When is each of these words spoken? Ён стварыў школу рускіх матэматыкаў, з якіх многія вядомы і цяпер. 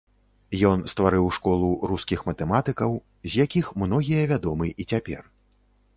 Ён 0.69 0.79
стварыў 0.93 1.27
школу 1.35 1.69
рускіх 1.91 2.19
матэматыкаў, 2.29 2.91
з 3.29 3.41
якіх 3.45 3.65
многія 3.85 4.21
вядомы 4.33 4.67
і 4.83 4.93
цяпер. 4.95 5.21